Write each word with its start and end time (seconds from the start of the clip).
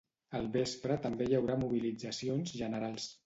Al 0.37 0.45
vespre 0.55 0.97
també 1.03 1.27
hi 1.27 1.37
haurà 1.41 1.59
mobilitzacions 1.65 2.57
generals. 2.63 3.07